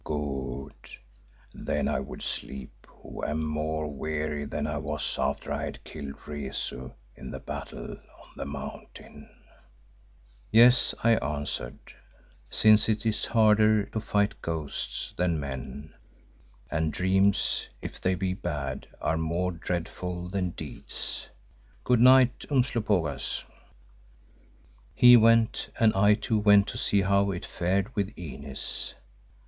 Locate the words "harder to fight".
13.25-14.41